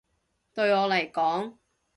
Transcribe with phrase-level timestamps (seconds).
[0.55, 1.53] 對我嚟講